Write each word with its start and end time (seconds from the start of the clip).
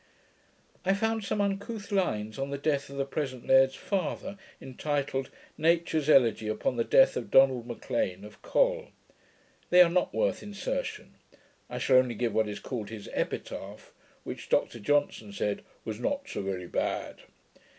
]I 0.83 0.95
found 0.95 1.23
some 1.23 1.41
uncouth 1.41 1.91
lines 1.91 2.39
on 2.39 2.49
the 2.49 2.57
death 2.57 2.89
of 2.89 2.97
the 2.97 3.05
present 3.05 3.45
laird's 3.45 3.75
father, 3.75 4.35
intituled 4.59 5.29
'Nature's 5.59 6.09
Elegy 6.09 6.47
upon 6.47 6.75
the 6.75 6.83
Death 6.83 7.15
of 7.15 7.29
Donald 7.29 7.67
Maclean 7.67 8.23
of 8.25 8.41
Col'. 8.41 8.87
They 9.69 9.79
are 9.79 9.91
not 9.91 10.11
worth 10.11 10.41
insertion. 10.41 11.17
I 11.69 11.77
shall 11.77 11.97
only 11.97 12.15
give 12.15 12.33
what 12.33 12.47
is 12.49 12.59
called 12.59 12.89
his 12.89 13.09
Epitaph, 13.13 13.93
which 14.23 14.49
Dr 14.49 14.79
Johnson 14.79 15.33
said, 15.33 15.61
'was 15.85 15.99
not 15.99 16.27
so 16.27 16.41
very 16.41 16.65
bad'. 16.65 17.21